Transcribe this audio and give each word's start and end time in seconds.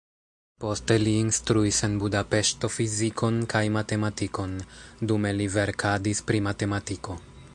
Poste 0.63 0.95
li 1.01 1.11
instruis 1.23 1.81
en 1.87 1.97
Budapeŝto 2.03 2.71
fizikon 2.77 3.37
kaj 3.55 3.63
matematikon, 3.77 4.57
dume 5.11 5.37
li 5.39 5.49
verkadis 5.59 6.25
pri 6.31 6.45
matematiko. 6.51 7.19